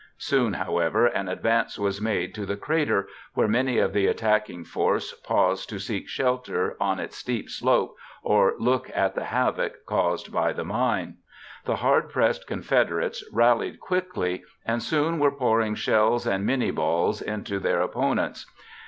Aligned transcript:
Soon, 0.17 0.53
however, 0.53 1.05
an 1.05 1.27
advance 1.27 1.77
was 1.77 2.01
made 2.01 2.33
to 2.33 2.43
the 2.43 2.57
crater, 2.57 3.07
where 3.35 3.47
many 3.47 3.77
of 3.77 3.93
the 3.93 4.07
attacking 4.07 4.63
force 4.63 5.13
paused 5.13 5.69
to 5.69 5.77
seek 5.77 6.09
shelter 6.09 6.75
on 6.81 6.99
its 6.99 7.15
steep 7.17 7.51
slopes 7.51 7.93
or 8.23 8.53
to 8.53 8.57
look 8.57 8.89
at 8.95 9.13
the 9.13 9.25
havoc 9.25 9.85
caused 9.85 10.31
by 10.31 10.53
the 10.53 10.65
mine. 10.65 11.17
The 11.65 11.75
hard 11.75 12.09
pressed 12.09 12.47
Confederates 12.47 13.23
rallied 13.31 13.79
quickly 13.79 14.43
and 14.65 14.81
soon 14.81 15.19
were 15.19 15.29
pouring 15.29 15.75
shells 15.75 16.25
and 16.25 16.49
minié 16.49 16.73
balls 16.73 17.21
into 17.21 17.59
their 17.59 17.81
opponents. 17.83 18.47